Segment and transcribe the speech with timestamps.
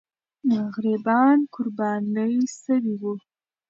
[0.73, 3.13] غریبان قرباني سوي وو.